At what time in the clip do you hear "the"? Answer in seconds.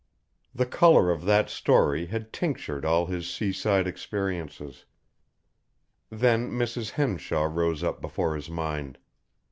0.55-0.65